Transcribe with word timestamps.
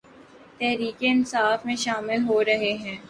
تحریک 0.59 0.97
انصاف 1.01 1.65
میں 1.65 1.75
شامل 1.75 2.23
ہورہےہیں 2.27 2.77